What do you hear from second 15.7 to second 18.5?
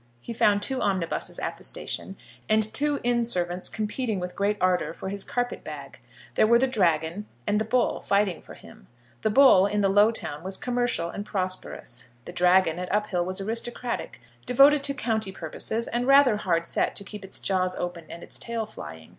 and rather hard set to keep its jaws open and its